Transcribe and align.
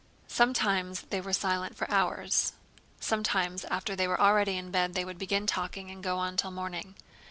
Sometimes 0.27 1.01
they 1.11 1.21
were 1.21 1.31
silent 1.31 1.77
for 1.77 1.87
hours; 1.91 2.53
sometimes 2.99 3.65
after 3.65 3.95
they 3.95 4.07
were 4.07 4.19
already 4.19 4.57
in 4.57 4.71
bed 4.71 4.95
they 4.95 5.05
would 5.05 5.19
begin 5.19 5.45
talking 5.45 5.91
and 5.91 6.01
go 6.03 6.17
on 6.17 6.37
till 6.37 6.49
morning. 6.49 6.95